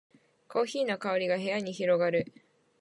[0.47, 2.33] コーヒーの香りが部屋に広がる